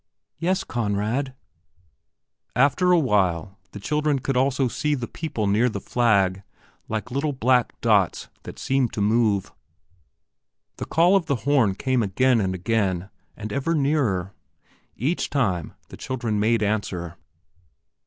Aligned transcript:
"Yes, 0.39 0.63
Conrad." 0.63 1.35
After 2.55 2.91
awhile 2.91 3.59
the 3.71 3.79
children 3.79 4.17
could 4.17 4.35
also 4.35 4.67
see 4.67 4.95
the 4.95 5.07
people 5.07 5.45
near 5.45 5.69
the 5.69 5.79
flag, 5.79 6.41
like 6.89 7.11
little 7.11 7.33
black 7.33 7.79
dots 7.81 8.27
that 8.41 8.57
seemed 8.57 8.93
to 8.93 8.99
move. 9.01 9.53
The 10.77 10.85
call 10.85 11.15
of 11.15 11.27
the 11.27 11.35
horn 11.45 11.75
came 11.75 12.01
again 12.01 12.41
and 12.41 12.55
again, 12.55 13.11
and 13.37 13.53
ever 13.53 13.75
nearer. 13.75 14.33
Each 14.97 15.29
time, 15.29 15.73
the 15.89 15.97
children 15.97 16.39
made 16.39 16.63
answer. 16.63 17.15